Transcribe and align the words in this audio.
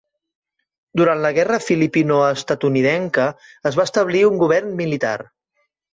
Durant 1.01 1.19
la 1.25 1.31
guerra 1.35 1.59
filipino-estatunidenca 1.65 3.27
es 3.73 3.77
va 3.81 3.87
establir 3.91 4.25
un 4.31 4.41
govern 4.45 4.73
militar. 4.81 5.17